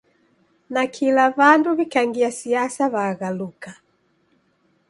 [0.73, 3.71] Nakila w'andu w'ikangia siasa w'aghaluka